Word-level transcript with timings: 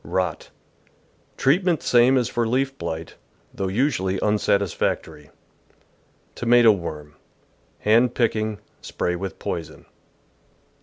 Rot.— 0.03 0.49
Treatment 1.37 1.83
same 1.83 2.17
as 2.17 2.27
for 2.27 2.47
leaf 2.47 2.75
blight, 2.79 3.17
though 3.53 3.67
usually 3.67 4.19
unsatisfactory. 4.19 5.29
Tomato 6.33 6.71
Worm.— 6.71 7.13
Hand 7.81 8.15
picking; 8.15 8.57
spray 8.81 9.15
with 9.15 9.37
poison. 9.37 9.85